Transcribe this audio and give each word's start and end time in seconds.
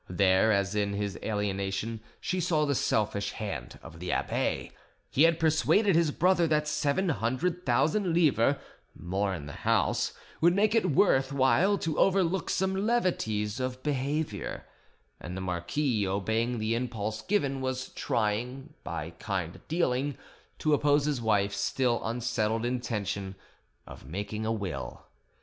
There, 0.09 0.51
as 0.51 0.73
in 0.73 0.93
his 0.93 1.15
alienation, 1.21 1.99
she 2.19 2.39
saw 2.39 2.65
the 2.65 2.73
selfish 2.73 3.33
hand 3.33 3.77
of 3.83 3.99
the 3.99 4.11
abbe: 4.11 4.71
he 5.11 5.21
had 5.21 5.39
persuaded 5.39 5.95
his 5.95 6.09
brother 6.09 6.47
that 6.47 6.67
seven 6.67 7.09
hundred 7.09 7.67
thousand 7.67 8.11
livres 8.11 8.55
more 8.95 9.31
in 9.35 9.45
the 9.45 9.53
house 9.61 10.13
would 10.41 10.55
make 10.55 10.73
it 10.73 10.89
worth 10.89 11.31
while 11.31 11.77
to 11.77 11.99
overlook 11.99 12.49
some 12.49 12.75
levities 12.75 13.59
of 13.59 13.83
behaviour; 13.83 14.65
and 15.19 15.37
the 15.37 15.39
marquis, 15.41 16.07
obeying 16.07 16.57
the 16.57 16.73
impulse 16.73 17.21
given, 17.21 17.61
was 17.61 17.89
trying, 17.89 18.73
by 18.83 19.11
kind 19.19 19.61
dealing, 19.67 20.17
to 20.57 20.73
oppose 20.73 21.05
his 21.05 21.21
wife's 21.21 21.59
still 21.59 22.01
unsettled 22.03 22.65
intention 22.65 23.35
of 23.85 24.03
making 24.03 24.47
a 24.47 24.51
will. 24.51 25.05